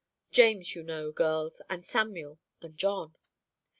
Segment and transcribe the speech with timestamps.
[0.31, 3.15] James, you know, girls, and Samuel and John."